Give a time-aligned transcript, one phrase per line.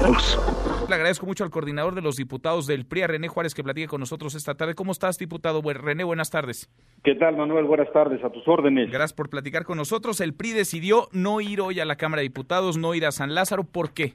[0.00, 4.00] Le agradezco mucho al coordinador de los diputados del PRI, René Juárez, que platique con
[4.00, 4.74] nosotros esta tarde.
[4.74, 5.60] ¿Cómo estás, diputado?
[5.60, 6.70] René, buenas tardes.
[7.02, 7.64] ¿Qué tal, Manuel?
[7.64, 8.90] Buenas tardes, a tus órdenes.
[8.90, 10.20] Gracias por platicar con nosotros.
[10.20, 13.34] El PRI decidió no ir hoy a la Cámara de Diputados, no ir a San
[13.34, 13.64] Lázaro.
[13.64, 14.14] ¿Por qué?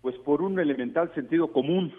[0.00, 1.94] Pues por un elemental sentido común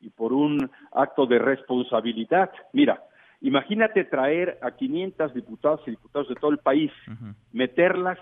[0.00, 2.50] y por un acto de responsabilidad.
[2.72, 3.02] Mira,
[3.40, 6.92] imagínate traer a 500 diputados y diputados de todo el país,
[7.52, 8.18] meterlas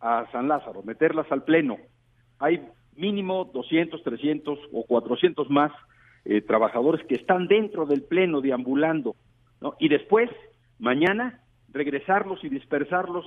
[0.00, 1.78] a San Lázaro, meterlas al Pleno.
[2.38, 2.60] Hay
[2.96, 5.72] mínimo 200, 300 o 400 más
[6.24, 9.16] eh, trabajadores que están dentro del Pleno deambulando,
[9.60, 9.74] ¿no?
[9.78, 10.30] Y después,
[10.78, 11.40] mañana,
[11.72, 13.26] regresarlos y dispersarlos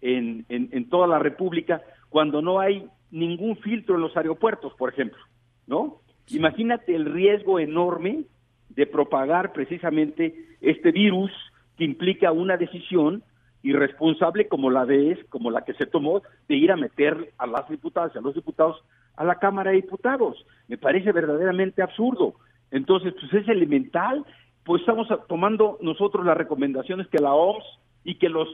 [0.00, 5.18] en, en, toda la República cuando no hay ningún filtro en los aeropuertos, por ejemplo,
[5.66, 6.00] ¿no?
[6.28, 8.24] Imagínate el riesgo enorme
[8.70, 11.30] de propagar precisamente este virus
[11.76, 13.22] que implica una decisión
[13.62, 17.68] irresponsable como la de como la que se tomó de ir a meter a las
[17.68, 18.82] diputadas y a los diputados
[19.16, 20.44] a la Cámara de Diputados.
[20.68, 22.34] Me parece verdaderamente absurdo.
[22.70, 24.24] Entonces, pues es elemental,
[24.64, 27.64] pues estamos tomando nosotros las recomendaciones que la OMS
[28.04, 28.48] y que los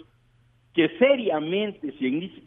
[0.74, 1.92] que seriamente,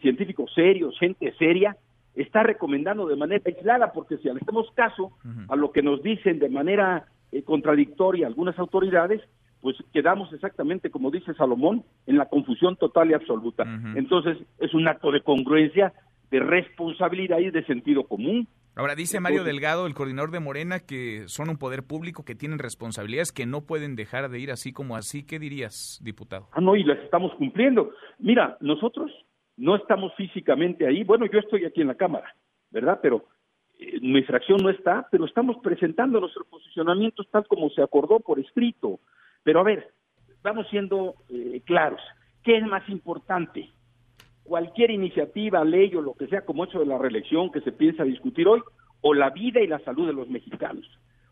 [0.02, 1.76] científicos serios, gente seria,
[2.16, 5.12] está recomendando de manera aislada, porque si hacemos caso
[5.50, 9.22] a lo que nos dicen de manera eh, contradictoria algunas autoridades,
[9.62, 13.64] pues quedamos exactamente, como dice Salomón, en la confusión total y absoluta.
[13.95, 15.94] Entonces, es un acto de congruencia,
[16.32, 18.48] de responsabilidad y de sentido común.
[18.74, 22.58] Ahora dice Mario Delgado, el coordinador de Morena, que son un poder público, que tienen
[22.58, 25.26] responsabilidades, que no pueden dejar de ir así como así.
[25.26, 26.48] ¿Qué dirías, diputado?
[26.54, 27.92] Ah, no, y las estamos cumpliendo.
[28.18, 29.12] Mira, nosotros
[29.58, 31.04] no estamos físicamente ahí.
[31.04, 32.34] Bueno, yo estoy aquí en la Cámara,
[32.70, 33.00] ¿verdad?
[33.02, 33.26] Pero
[33.78, 38.40] eh, nuestra acción no está, pero estamos presentando nuestros posicionamientos tal como se acordó por
[38.40, 39.02] escrito.
[39.44, 39.92] Pero a ver,
[40.42, 42.00] vamos siendo eh, claros.
[42.42, 43.70] ¿Qué es más importante?
[44.52, 48.04] Cualquier iniciativa, ley o lo que sea como hecho de la reelección que se piensa
[48.04, 48.60] discutir hoy,
[49.00, 50.86] o la vida y la salud de los mexicanos.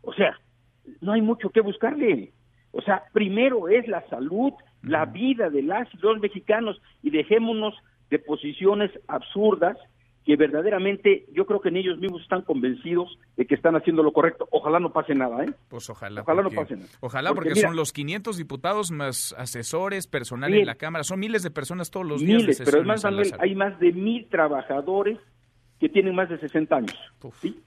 [0.03, 0.39] O sea,
[1.02, 2.31] no hay mucho que buscarle.
[2.72, 4.53] O sea, primero es la salud,
[4.84, 7.75] la vida de las y los mexicanos y dejémonos
[8.09, 9.78] de posiciones absurdas
[10.25, 14.12] que verdaderamente yo creo que en ellos mismos están convencidos de que están haciendo lo
[14.12, 14.47] correcto.
[14.52, 15.53] Ojalá no pase nada, ¿eh?
[15.69, 16.22] Pues ojalá.
[16.22, 16.90] Ojalá no pase nada.
[17.00, 21.52] Ojalá porque, son los 500 diputados más asesores, personal en la Cámara, son miles de
[21.52, 22.41] personas todos los días.
[22.41, 23.06] Miles, pero además
[23.40, 25.18] hay más de mil trabajadores
[25.79, 26.97] que tienen más de 60 años.
[27.41, 27.59] ¿sí?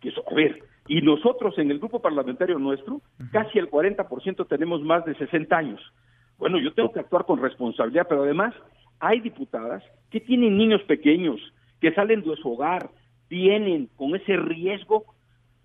[0.00, 3.00] Que a ver, y nosotros en el grupo parlamentario nuestro,
[3.32, 5.80] casi el 40% tenemos más de 60 años.
[6.36, 8.54] Bueno, yo tengo que actuar con responsabilidad, pero además
[8.98, 11.40] hay diputadas que tienen niños pequeños,
[11.80, 12.90] que salen de su hogar,
[13.28, 15.04] vienen con ese riesgo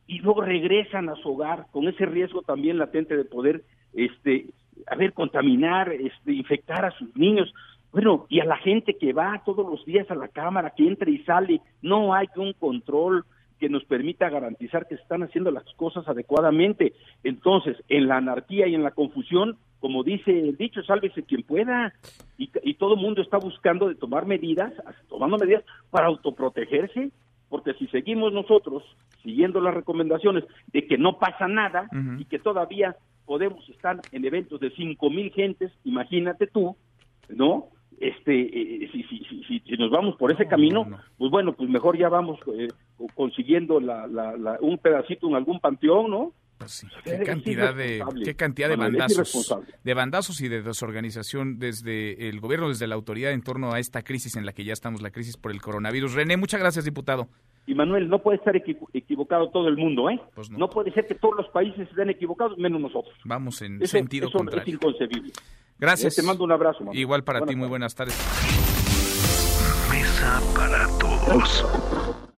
[0.07, 4.47] y luego regresan a su hogar con ese riesgo también latente de poder este
[4.87, 7.53] a ver contaminar, este infectar a sus niños.
[7.91, 11.09] Bueno, y a la gente que va todos los días a la cámara, que entra
[11.09, 13.25] y sale, no hay un control
[13.59, 16.93] que nos permita garantizar que se están haciendo las cosas adecuadamente.
[17.23, 21.93] Entonces, en la anarquía y en la confusión, como dice el dicho, sálvese quien pueda.
[22.39, 24.73] Y, y todo el mundo está buscando de tomar medidas,
[25.07, 27.11] tomando medidas para autoprotegerse,
[27.49, 28.81] porque si seguimos nosotros
[29.21, 31.87] siguiendo las recomendaciones de que no pasa nada
[32.17, 32.95] y que todavía
[33.27, 36.75] podemos estar en eventos de cinco mil gentes, imagínate tú,
[37.29, 37.67] ¿no?
[37.99, 40.87] Este, eh, si, si, si, si, nos vamos por ese camino,
[41.19, 42.69] pues bueno, pues mejor ya vamos eh,
[43.13, 46.33] consiguiendo la, la, un pedacito en algún panteón, ¿no?
[46.57, 52.39] Pues qué cantidad de qué cantidad de bandazos, de bandazos y de desorganización desde el
[52.39, 55.11] gobierno, desde la autoridad en torno a esta crisis en la que ya estamos, la
[55.11, 56.13] crisis por el coronavirus.
[56.13, 57.27] René, muchas gracias, diputado.
[57.67, 60.19] Y Manuel, no puede estar equivocado todo el mundo, ¿eh?
[60.35, 60.69] Pues no.
[60.69, 63.15] puede ser que todos los países estén equivocados, menos nosotros.
[63.25, 64.67] Vamos en sentido eso contrario.
[64.67, 65.31] Es inconcebible.
[65.79, 66.15] Gracias.
[66.15, 66.85] Te mando un abrazo.
[66.93, 68.15] Igual para ti, muy buenas tardes.
[69.89, 72.24] Mesa para todos.